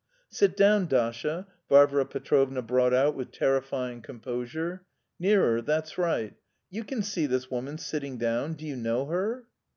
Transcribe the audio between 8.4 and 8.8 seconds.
Do you